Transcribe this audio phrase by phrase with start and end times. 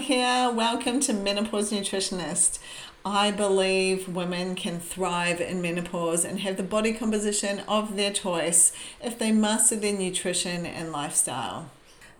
[0.00, 0.50] here.
[0.50, 2.58] Welcome to Menopause Nutritionist.
[3.04, 8.72] I believe women can thrive in menopause and have the body composition of their choice
[9.02, 11.70] if they master their nutrition and lifestyle.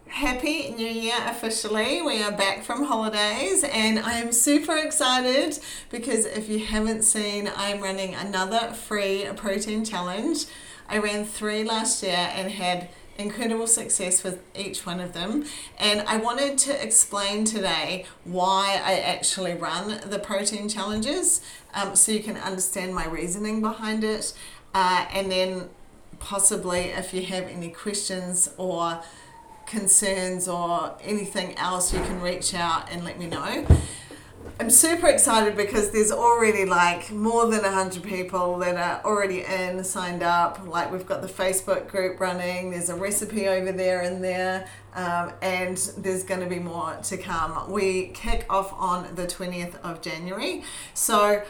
[0.08, 2.02] Happy New Year officially.
[2.02, 5.58] We are back from holidays and I am super excited
[5.90, 10.44] because if you haven't seen, I'm running another free protein challenge.
[10.86, 15.44] I ran three last year and had incredible success with each one of them.
[15.78, 21.40] And I wanted to explain today why I actually run the protein challenges
[21.74, 24.32] um, so you can understand my reasoning behind it.
[24.74, 25.68] Uh, and then
[26.18, 29.00] possibly if you have any questions or
[29.66, 33.66] concerns or anything else, you can reach out and let me know.
[34.58, 39.82] I'm super excited because there's already like more than 100 people that are already in,
[39.84, 40.66] signed up.
[40.66, 45.32] Like we've got the Facebook group running, there's a recipe over there and there, um,
[45.40, 47.70] and there's going to be more to come.
[47.70, 50.62] We kick off on the 20th of January.
[50.94, 51.42] So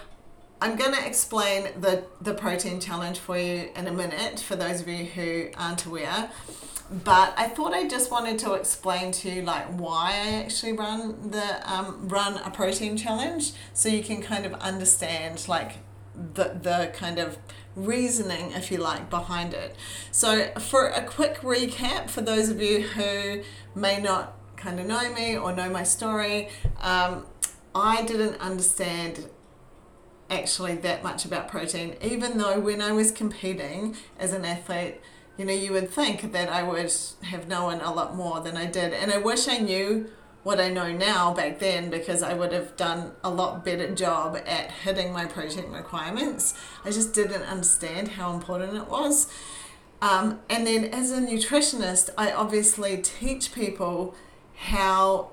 [0.62, 4.82] I'm going to explain the, the protein challenge for you in a minute for those
[4.82, 6.30] of you who aren't aware
[6.90, 11.30] but I thought I just wanted to explain to you like why I actually run
[11.30, 15.78] the um, run a protein challenge so you can kind of understand like
[16.34, 17.38] the the kind of
[17.76, 19.76] reasoning if you like behind it.
[20.10, 23.42] So for a quick recap for those of you who
[23.76, 26.48] may not kind of know me or know my story,
[26.80, 27.24] um,
[27.72, 29.28] I didn't understand
[30.40, 35.00] actually that much about protein even though when I was competing as an athlete
[35.40, 38.66] you know, you would think that I would have known a lot more than I
[38.66, 38.92] did.
[38.92, 40.10] And I wish I knew
[40.42, 44.36] what I know now back then because I would have done a lot better job
[44.36, 46.52] at hitting my protein requirements.
[46.84, 49.32] I just didn't understand how important it was.
[50.02, 54.14] Um, and then as a nutritionist, I obviously teach people
[54.56, 55.30] how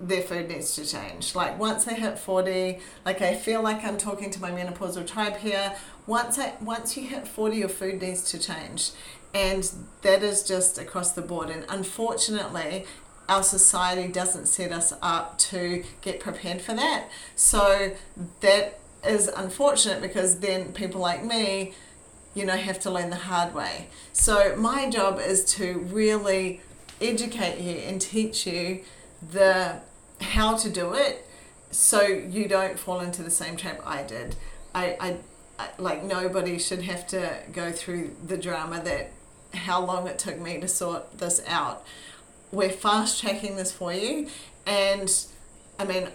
[0.00, 1.34] their food needs to change.
[1.34, 5.36] Like once they hit 40, like I feel like I'm talking to my menopausal tribe
[5.36, 5.74] here.
[6.06, 8.92] Once I once you hit 40, your food needs to change
[9.36, 9.70] and
[10.00, 12.86] that is just across the board and unfortunately
[13.28, 17.92] our society doesn't set us up to get prepared for that so
[18.40, 21.74] that is unfortunate because then people like me
[22.34, 26.60] you know have to learn the hard way so my job is to really
[27.00, 28.80] educate you and teach you
[29.22, 29.80] the
[30.20, 31.26] how to do it
[31.70, 34.36] so you don't fall into the same trap I did
[34.74, 35.16] I, I,
[35.58, 39.10] I like nobody should have to go through the drama that
[39.54, 41.84] how long it took me to sort this out.
[42.52, 44.28] We're fast tracking this for you.
[44.66, 45.12] And
[45.78, 46.08] I mean,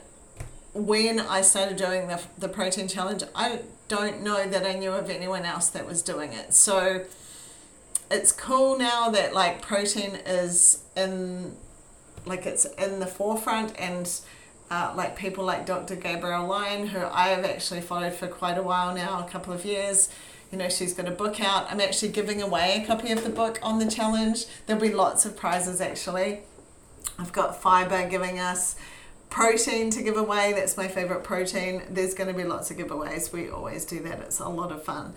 [0.73, 5.09] when I started doing the, the protein challenge, I don't know that I knew of
[5.09, 6.53] anyone else that was doing it.
[6.53, 7.05] So
[8.09, 11.55] it's cool now that like protein is in,
[12.25, 14.09] like it's in the forefront and
[14.69, 15.95] uh, like people like Dr.
[15.95, 19.65] Gabrielle Lyon, who I have actually followed for quite a while now, a couple of
[19.65, 20.09] years
[20.51, 21.71] you know, she's got a book out.
[21.71, 24.45] I'm actually giving away a copy of the book on the challenge.
[24.65, 26.41] There'll be lots of prizes actually.
[27.17, 28.75] I've got fiber giving us
[29.29, 30.51] protein to give away.
[30.53, 31.83] That's my favorite protein.
[31.89, 33.31] There's going to be lots of giveaways.
[33.31, 34.19] We always do that.
[34.19, 35.13] It's a lot of fun.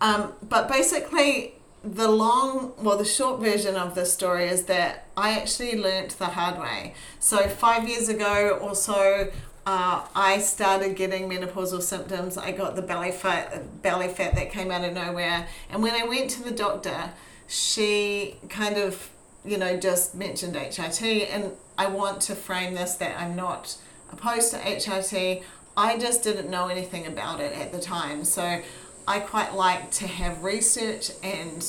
[0.00, 1.54] Um, but basically,
[1.84, 6.26] the long, well, the short version of this story is that I actually learnt the
[6.26, 6.94] hard way.
[7.18, 9.30] So, five years ago or so,
[9.66, 12.36] uh, I started getting menopausal symptoms.
[12.36, 15.46] I got the belly fat, belly fat that came out of nowhere.
[15.70, 17.10] And when I went to the doctor,
[17.48, 19.10] she kind of,
[19.44, 21.28] you know, just mentioned HRT.
[21.30, 23.76] And I want to frame this that I'm not
[24.12, 25.42] opposed to HRT.
[25.76, 28.24] I just didn't know anything about it at the time.
[28.24, 28.62] So
[29.06, 31.66] I quite like to have research and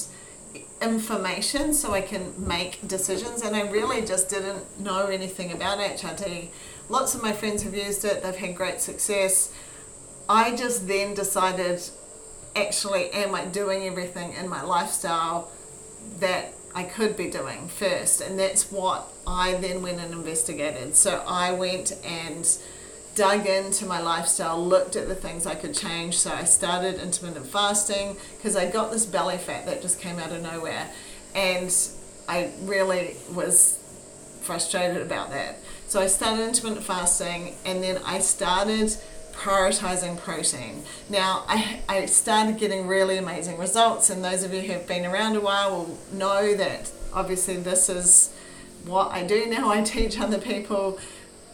[0.82, 3.42] information so I can make decisions.
[3.42, 6.50] And I really just didn't know anything about HRT
[6.90, 9.54] Lots of my friends have used it, they've had great success.
[10.28, 11.82] I just then decided
[12.56, 15.50] actually, am I doing everything in my lifestyle
[16.20, 18.22] that I could be doing first?
[18.22, 20.96] And that's what I then went and investigated.
[20.96, 22.46] So I went and
[23.16, 26.18] dug into my lifestyle, looked at the things I could change.
[26.18, 30.32] So I started intermittent fasting because I got this belly fat that just came out
[30.32, 30.90] of nowhere.
[31.36, 31.76] And
[32.28, 33.80] I really was
[34.42, 35.60] frustrated about that.
[35.88, 38.96] So I started intermittent fasting and then I started
[39.34, 40.84] prioritizing protein.
[41.10, 45.06] Now, I, I started getting really amazing results, and those of you who have been
[45.06, 48.34] around a while will know that obviously this is
[48.86, 49.70] what I do now.
[49.72, 51.00] I teach other people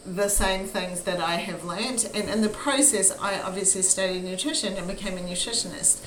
[0.06, 4.74] the same things that I have learnt, and in the process, I obviously studied nutrition
[4.74, 6.04] and became a nutritionist.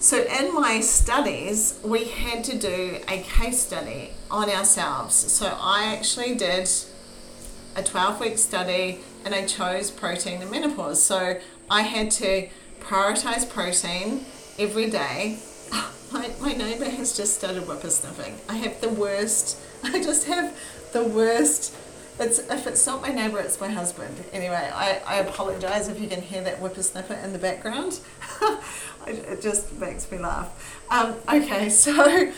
[0.00, 5.14] So, in my studies, we had to do a case study on ourselves.
[5.14, 6.68] So, I actually did
[7.76, 11.02] a 12 week study and I chose protein and menopause.
[11.02, 12.48] So I had to
[12.80, 14.24] prioritize protein
[14.58, 15.38] every day.
[16.12, 18.34] My, my neighbor has just started whippersnipping.
[18.48, 20.56] I have the worst, I just have
[20.92, 21.74] the worst.
[22.18, 24.24] It's if it's not my neighbor, it's my husband.
[24.32, 27.98] Anyway, I, I apologize if you can hear that whippersnipper in the background.
[29.06, 30.80] it just makes me laugh.
[30.90, 32.32] Um, okay, so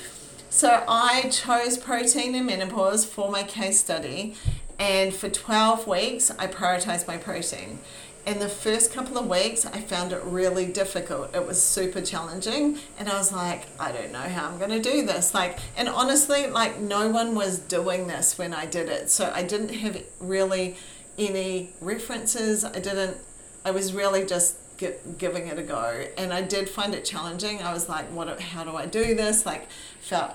[0.49, 4.35] so I chose protein in menopause for my case study,
[4.79, 7.79] and for 12 weeks, I prioritized my protein.
[8.27, 11.33] In the first couple of weeks, I found it really difficult.
[11.33, 14.83] It was super challenging, and I was like, I don't know how I'm going to
[14.83, 15.33] do this.
[15.33, 19.11] Like, and honestly, like, no one was doing this when I did it.
[19.11, 20.77] So I didn't have really
[21.17, 22.65] any references.
[22.65, 23.17] I didn't,
[23.65, 24.57] I was really just
[25.17, 28.63] giving it a go and i did find it challenging i was like what how
[28.63, 29.67] do i do this like
[30.01, 30.33] felt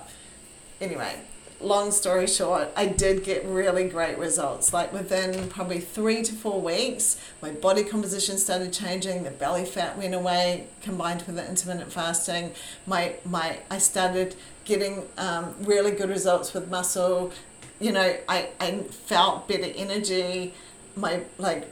[0.80, 1.14] anyway
[1.64, 4.72] long story short, I did get really great results.
[4.72, 9.24] Like within probably three to four weeks, my body composition started changing.
[9.24, 12.52] The belly fat went away, combined with the intermittent fasting.
[12.86, 17.32] My my I started getting um, really good results with muscle.
[17.80, 20.54] You know, I, I felt better energy.
[20.96, 21.68] My like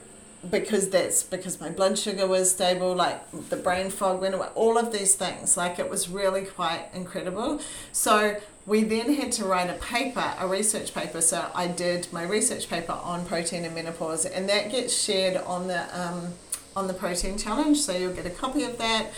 [0.48, 3.20] because that's because my blood sugar was stable, like
[3.50, 5.56] the brain fog went away, all of these things.
[5.56, 7.60] Like it was really quite incredible.
[7.92, 8.40] So
[8.70, 11.20] we then had to write a paper, a research paper.
[11.20, 15.66] So I did my research paper on protein and menopause, and that gets shared on
[15.66, 16.34] the um,
[16.76, 17.78] on the protein challenge.
[17.78, 19.08] So you'll get a copy of that.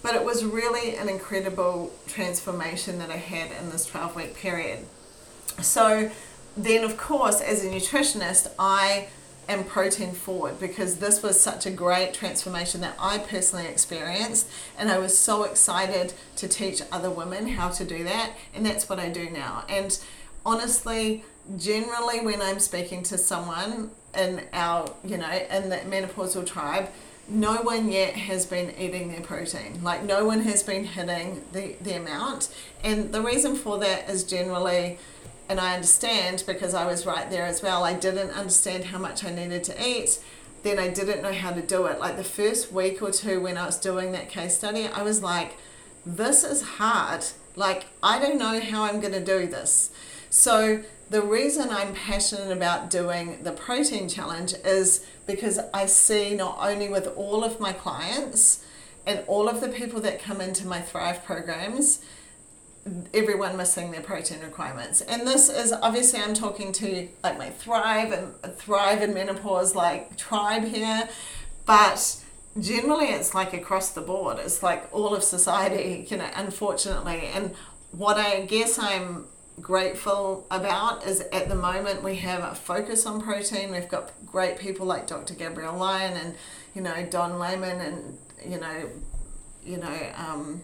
[0.00, 4.86] But it was really an incredible transformation that I had in this 12 week period.
[5.60, 6.12] So
[6.56, 9.08] then, of course, as a nutritionist, I
[9.48, 14.48] and protein forward because this was such a great transformation that I personally experienced
[14.78, 18.88] and I was so excited to teach other women how to do that and that's
[18.88, 19.64] what I do now.
[19.68, 19.98] And
[20.44, 21.24] honestly
[21.56, 26.88] generally when I'm speaking to someone in our you know in the menopausal tribe
[27.28, 29.82] no one yet has been eating their protein.
[29.82, 32.54] Like no one has been hitting the, the amount.
[32.82, 34.98] And the reason for that is generally
[35.48, 37.84] and I understand because I was right there as well.
[37.84, 40.18] I didn't understand how much I needed to eat.
[40.62, 41.98] Then I didn't know how to do it.
[41.98, 45.22] Like the first week or two when I was doing that case study, I was
[45.22, 45.56] like,
[46.06, 47.24] this is hard.
[47.56, 49.90] Like, I don't know how I'm going to do this.
[50.30, 56.58] So, the reason I'm passionate about doing the protein challenge is because I see not
[56.60, 58.64] only with all of my clients
[59.06, 62.02] and all of the people that come into my Thrive programs,
[63.14, 65.00] everyone missing their protein requirements.
[65.00, 70.16] And this is obviously I'm talking to like my Thrive and Thrive and Menopause like
[70.16, 71.08] tribe here,
[71.64, 72.22] but
[72.60, 74.38] generally it's like across the board.
[74.38, 77.30] It's like all of society, you know, unfortunately.
[77.34, 77.54] And
[77.92, 79.26] what I guess I'm
[79.60, 83.70] grateful about is at the moment we have a focus on protein.
[83.70, 85.34] We've got great people like Dr.
[85.34, 86.34] Gabrielle Lyon and,
[86.74, 88.90] you know, Don Layman and, you know,
[89.64, 90.60] you know, um,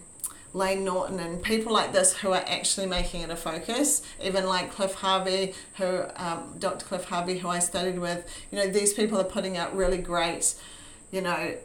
[0.53, 4.01] Layne Norton and people like this who are actually making it a focus.
[4.21, 6.85] Even like Cliff Harvey, who um, Dr.
[6.85, 8.25] Cliff Harvey, who I studied with.
[8.51, 10.53] You know, these people are putting out really great,
[11.11, 11.55] you know,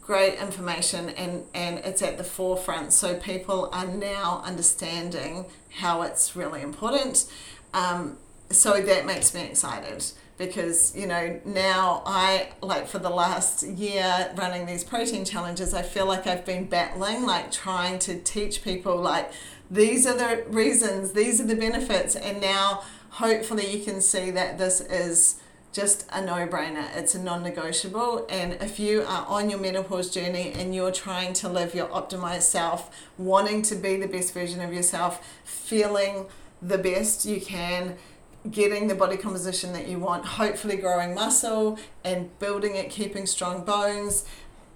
[0.00, 2.92] great information and and it's at the forefront.
[2.92, 7.30] So people are now understanding how it's really important.
[7.74, 8.18] Um,
[8.50, 10.04] so that makes me excited
[10.38, 15.82] because you know now I like for the last year running these protein challenges I
[15.82, 19.30] feel like I've been battling like trying to teach people like
[19.70, 24.58] these are the reasons these are the benefits and now hopefully you can see that
[24.58, 25.40] this is
[25.72, 26.88] just a no-brainer.
[26.96, 31.50] It's a non-negotiable and if you are on your menopause journey and you're trying to
[31.50, 36.26] live your optimized self wanting to be the best version of yourself feeling
[36.62, 37.96] the best you can
[38.50, 43.64] getting the body composition that you want, hopefully growing muscle and building it, keeping strong
[43.64, 44.24] bones,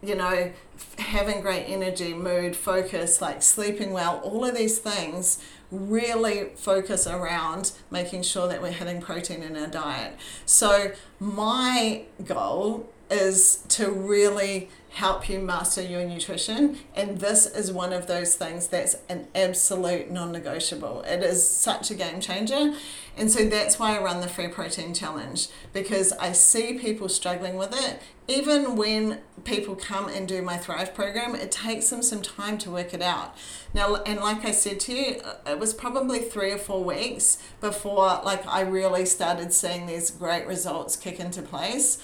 [0.03, 0.53] you know,
[0.99, 7.73] having great energy, mood, focus, like sleeping well, all of these things really focus around
[7.91, 10.15] making sure that we're having protein in our diet.
[10.47, 16.77] So, my goal is to really help you master your nutrition.
[16.95, 21.03] And this is one of those things that's an absolute non negotiable.
[21.03, 22.75] It is such a game changer.
[23.17, 27.57] And so that's why I run the free protein challenge because I see people struggling
[27.57, 28.01] with it.
[28.29, 32.71] Even when people come and do my Thrive program, it takes them some time to
[32.71, 33.37] work it out.
[33.75, 37.39] Now, and like I said to you, uh, it was probably three or four weeks
[37.61, 41.99] before like I really started seeing these great results kick into place.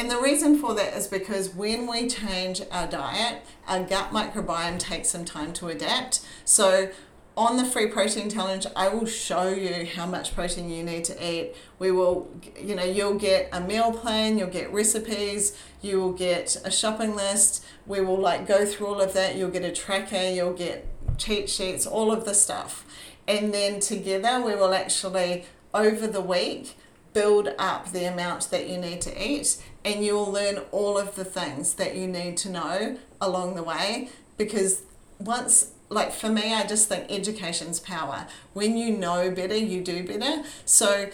[0.00, 4.78] And the reason for that is because when we change our diet, our gut microbiome
[4.78, 6.26] takes some time to adapt.
[6.46, 6.88] So
[7.36, 11.22] on the free protein challenge, I will show you how much protein you need to
[11.22, 11.54] eat.
[11.78, 16.56] We will, you know, you'll get a meal plan, you'll get recipes, you will get
[16.64, 17.62] a shopping list.
[17.86, 19.36] We will like go through all of that.
[19.36, 20.88] You'll get a tracker, you'll get
[21.18, 22.86] cheat sheets, all of the stuff.
[23.28, 26.78] And then together we will actually, over the week,
[27.12, 31.14] build up the amount that you need to eat and you will learn all of
[31.14, 34.82] the things that you need to know along the way because
[35.18, 38.26] once like for me i just think education's power.
[38.52, 40.44] When you know better you do better.
[40.64, 41.10] So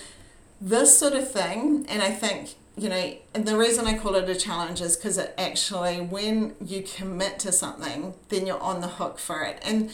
[0.60, 4.28] this sort of thing and i think you know and the reason i call it
[4.28, 8.88] a challenge is because it actually when you commit to something then you're on the
[8.88, 9.58] hook for it.
[9.62, 9.90] And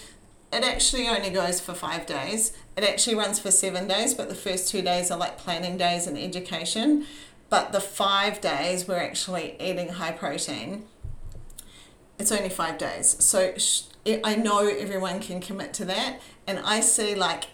[0.52, 2.52] it actually only goes for five days.
[2.76, 6.07] It actually runs for seven days but the first two days are like planning days
[6.07, 7.07] and education
[7.52, 10.87] but the five days we're actually eating high protein
[12.18, 13.54] it's only five days so
[14.06, 17.44] I know everyone can commit to that, and I see like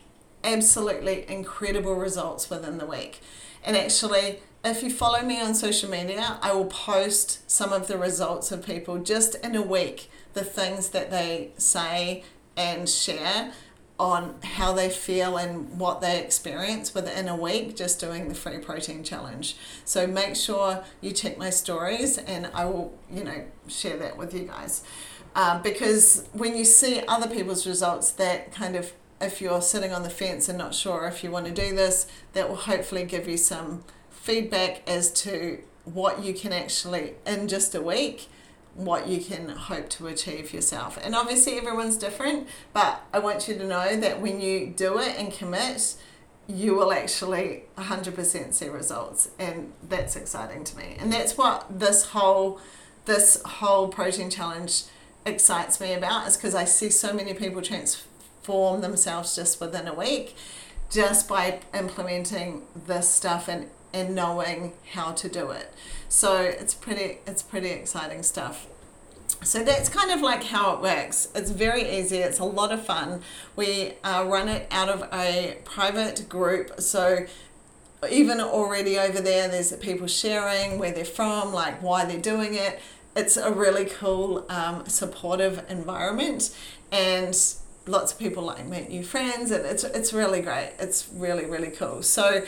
[0.43, 3.21] absolutely incredible results within the week.
[3.63, 7.99] And actually, if you follow me on social media, I will post some of the
[7.99, 12.25] results of people just in a week, the things that they say
[12.57, 13.53] and share
[13.99, 18.59] on how they feel and what they experience within a week just doing the free
[18.59, 19.57] protein challenge.
[19.85, 24.33] So make sure you check my stories and I will, you know, share that with
[24.33, 24.85] you guys.
[25.35, 30.05] Uh, because when you see other people's results, that kind of, if you're sitting on
[30.05, 33.29] the fence and not sure if you want to do this, that will hopefully give
[33.29, 38.29] you some feedback as to what you can actually, in just a week,
[38.79, 40.99] what you can hope to achieve yourself.
[41.03, 45.17] And obviously, everyone's different, but I want you to know that when you do it
[45.19, 45.97] and commit,
[46.47, 52.07] you will actually 100% see results and that's exciting to me and that's what this
[52.07, 52.59] whole
[53.05, 54.85] this whole protein challenge
[55.27, 59.93] excites me about is because I see so many people transform themselves just within a
[59.93, 60.37] week
[60.91, 65.73] just by implementing this stuff and, and knowing how to do it.
[66.09, 68.67] So it's pretty it's pretty exciting stuff.
[69.43, 71.29] So that's kind of like how it works.
[71.35, 72.19] It's very easy.
[72.19, 73.23] It's a lot of fun.
[73.55, 76.81] We uh, run it out of a private group.
[76.81, 77.27] So
[78.11, 82.81] even already over there, there's people sharing where they're from, like why they're doing it
[83.19, 86.57] it's a really cool, um, supportive environment,
[86.93, 87.37] and
[87.87, 90.73] lots of people like meet new friends, and it's it's really great.
[90.79, 92.03] It's really really cool.
[92.03, 92.45] So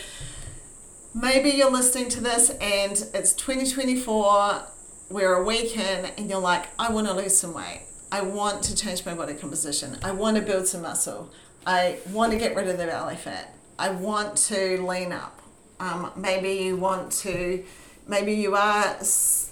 [1.14, 4.62] maybe you're listening to this and it's 2024
[5.10, 7.82] we're a week in and you're like i want to lose some weight.
[8.12, 9.96] I want to change my body composition.
[10.02, 11.30] I want to build some muscle.
[11.64, 13.54] I want to get rid of the belly fat.
[13.78, 15.40] I want to lean up.
[15.78, 17.64] Um, maybe you want to
[18.10, 18.98] maybe you are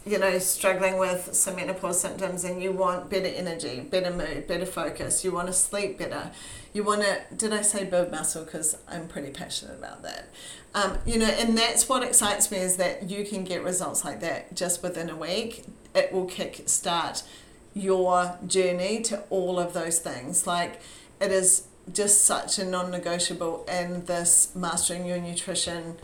[0.05, 4.67] you know struggling with some menopause symptoms and you want better energy better mood better
[4.67, 6.31] focus you want to sleep better
[6.73, 8.45] you want to did i say build muscle?
[8.45, 10.29] Because i'm pretty passionate about that.
[10.75, 14.21] Um, you know and that's what excites me is that you can get results like
[14.21, 15.65] that just within a week.
[15.95, 17.23] It will kick start
[17.75, 20.47] your journey to all of those things.
[20.47, 20.81] Like
[21.21, 25.97] it is just such a non-negotiable in this mastering your nutrition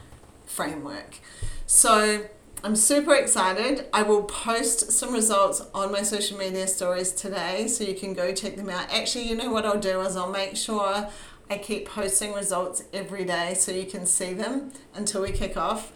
[0.47, 1.19] framework.
[1.67, 2.27] So
[2.65, 3.85] I'm super excited.
[3.93, 8.33] I will post some results on my social media stories today so you can go
[8.33, 8.91] check them out.
[8.91, 11.11] Actually, you know what I'll do is I'll make sure
[11.51, 15.93] I keep posting results every day so you can see them until we kick off.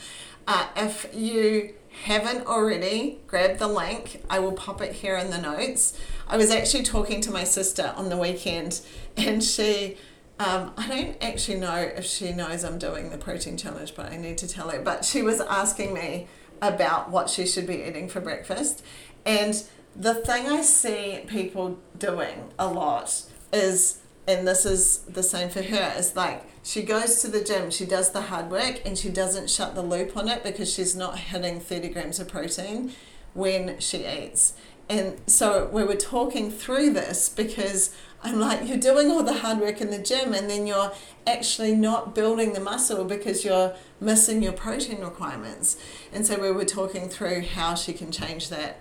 [0.47, 1.73] Uh, if you
[2.03, 4.23] haven't already, grab the link.
[4.29, 5.99] I will pop it here in the notes.
[6.29, 8.83] I was actually talking to my sister on the weekend
[9.17, 9.97] and she.
[10.39, 14.19] Um, I don't actually know if she knows I'm doing the protein challenge, but I
[14.19, 14.81] need to tell her.
[14.81, 16.29] But she was asking me,
[16.61, 18.85] about what she should be eating for breakfast.
[19.25, 19.62] And
[19.95, 23.23] the thing I see people doing a lot
[23.53, 27.71] is, and this is the same for her, is like she goes to the gym,
[27.71, 30.95] she does the hard work, and she doesn't shut the loop on it because she's
[30.95, 32.93] not hitting 30 grams of protein
[33.35, 34.55] when she eats.
[34.88, 39.59] And so we were talking through this because I'm like, you're doing all the hard
[39.59, 40.93] work in the gym and then you're
[41.27, 45.77] actually not building the muscle because you're missing your protein requirements.
[46.13, 48.81] And so we were talking through how she can change that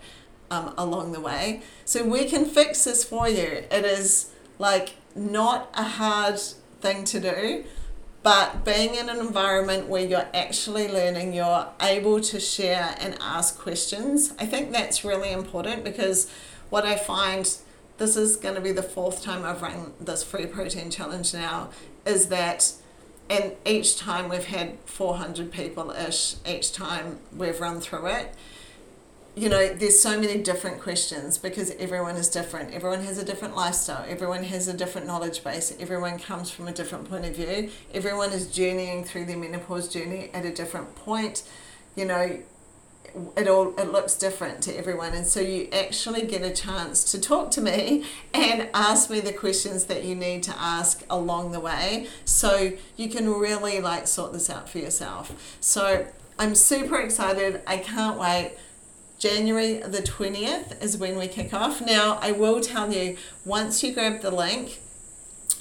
[0.49, 1.61] um, along the way.
[1.85, 3.63] So we can fix this for you.
[3.69, 6.39] It is like not a hard
[6.81, 7.63] thing to do,
[8.23, 13.57] but being in an environment where you're actually learning, you're able to share and ask
[13.59, 14.33] questions.
[14.39, 16.29] I think that's really important because
[16.69, 17.55] what I find
[17.97, 21.69] this is going to be the fourth time I've run this free protein challenge now,
[22.05, 22.73] is that,
[23.29, 28.33] and each time we've had 400 people ish, each time we've run through it.
[29.35, 32.73] you know, there's so many different questions because everyone is different.
[32.73, 34.03] Everyone has a different lifestyle.
[34.09, 35.75] Everyone has a different knowledge base.
[35.79, 37.69] Everyone comes from a different point of view.
[37.93, 41.43] Everyone is journeying through their menopause journey at a different point.
[41.95, 42.39] You know,
[43.35, 45.13] it all it looks different to everyone.
[45.13, 49.33] And so you actually get a chance to talk to me and ask me the
[49.33, 52.07] questions that you need to ask along the way.
[52.25, 55.57] So you can really like sort this out for yourself.
[55.59, 56.07] So
[56.39, 57.61] i'm super excited.
[57.65, 58.53] I can't wait.
[59.19, 61.81] January the 20th is when we kick off.
[61.81, 64.79] Now, I will tell you, once you grab the link,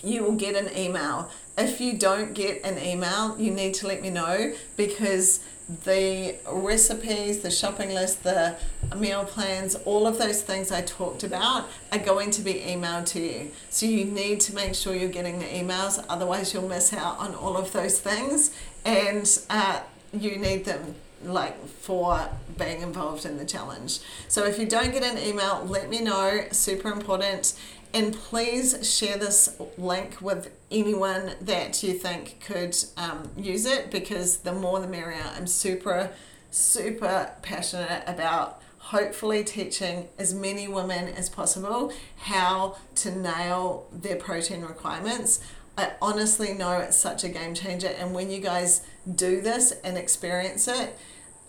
[0.04, 1.30] you will get an email.
[1.56, 5.40] If you don't get an email, you need to let me know because
[5.84, 8.56] the recipes, the shopping list, the
[8.96, 13.20] meal plans, all of those things I talked about are going to be emailed to
[13.20, 13.50] you.
[13.70, 17.34] So you need to make sure you're getting the emails, otherwise, you'll miss out on
[17.34, 18.52] all of those things
[18.84, 19.80] and uh,
[20.12, 20.94] you need them
[21.24, 23.98] like for being involved in the challenge.
[24.28, 26.44] So if you don't get an email, let me know.
[26.52, 27.58] Super important.
[27.92, 34.38] And please share this link with anyone that you think could um, use it because
[34.38, 35.24] the more the merrier.
[35.36, 36.10] I'm super,
[36.50, 44.62] super passionate about hopefully teaching as many women as possible how to nail their protein
[44.62, 45.40] requirements.
[45.76, 47.88] I honestly know it's such a game changer.
[47.88, 48.82] And when you guys
[49.12, 50.96] do this and experience it,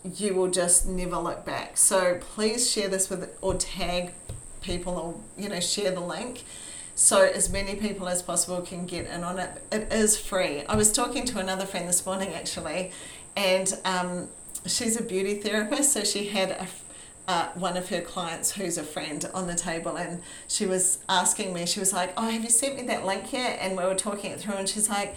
[0.03, 1.77] you will just never look back.
[1.77, 4.13] So please share this with or tag
[4.61, 6.43] people or you know share the link
[6.97, 9.51] so as many people as possible can get in on it.
[9.71, 10.63] It is free.
[10.65, 12.91] I was talking to another friend this morning actually,
[13.35, 14.29] and um,
[14.65, 16.67] she's a beauty therapist, so she had a
[17.27, 21.53] uh, one of her clients who's a friend on the table and she was asking
[21.53, 23.93] me she was like oh have you sent me that link yet and we were
[23.93, 25.13] talking it through and she's like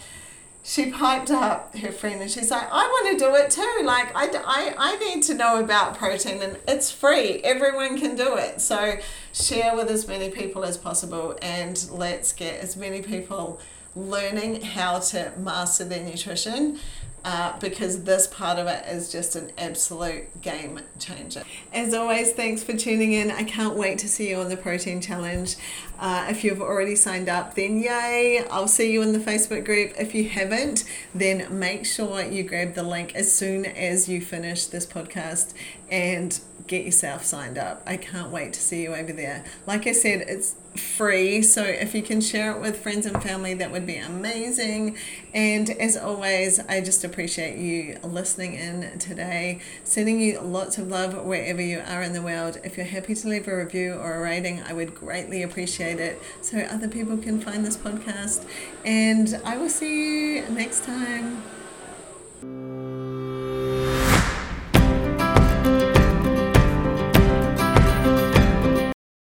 [0.63, 3.83] she piped up her friend and she's like, I want to do it too.
[3.83, 7.41] Like, I, I, I need to know about protein and it's free.
[7.43, 8.61] Everyone can do it.
[8.61, 8.97] So,
[9.33, 13.59] share with as many people as possible and let's get as many people
[13.95, 16.79] learning how to master their nutrition
[17.23, 21.43] uh, because this part of it is just an absolute game changer.
[21.73, 23.29] As always, thanks for tuning in.
[23.29, 25.55] I can't wait to see you on the Protein Challenge.
[26.01, 28.43] Uh, if you've already signed up, then yay!
[28.49, 29.93] I'll see you in the Facebook group.
[29.99, 30.83] If you haven't,
[31.13, 35.53] then make sure you grab the link as soon as you finish this podcast
[35.91, 37.83] and get yourself signed up.
[37.85, 39.45] I can't wait to see you over there.
[39.67, 41.41] Like I said, it's free.
[41.41, 44.97] So if you can share it with friends and family, that would be amazing.
[45.33, 49.59] And as always, I just appreciate you listening in today.
[49.83, 52.57] Sending you lots of love wherever you are in the world.
[52.63, 55.43] If you're happy to leave a review or a rating, I would greatly
[55.91, 58.45] appreciate it so other people can find this podcast.
[58.85, 61.43] And I will see you next time.